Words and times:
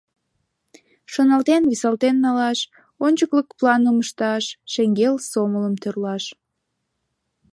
Шоналтен-висалтен 1.11 2.15
налаш, 2.25 2.59
ончыклык 3.05 3.47
планым 3.59 3.97
ышташ, 4.03 4.45
шеҥгел 4.71 5.15
сомылым 5.29 5.75
тӧрлаш. 5.81 6.23